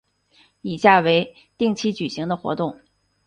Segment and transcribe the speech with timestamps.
[0.61, 2.79] 以下为定期举行的活动